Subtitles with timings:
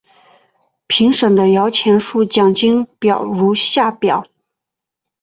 [0.87, 4.25] 评审的摇钱树奖金表如下表。